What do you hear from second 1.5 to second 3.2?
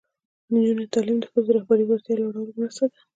رهبري وړتیا لوړولو مرسته ده.